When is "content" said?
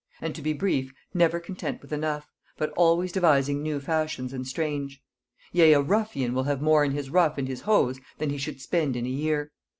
1.39-1.79